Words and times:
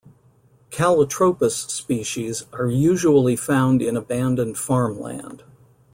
"Calotropis" 0.71 1.69
species 1.69 2.45
are 2.53 2.65
usually 2.67 3.35
found 3.35 3.83
in 3.83 3.95
abandoned 3.95 4.57
farmland. 4.57 5.43